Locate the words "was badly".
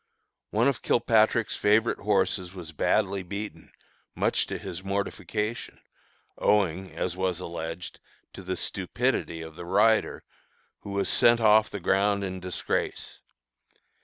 2.55-3.21